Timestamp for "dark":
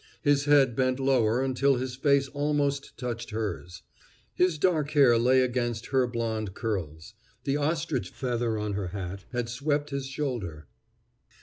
4.57-4.89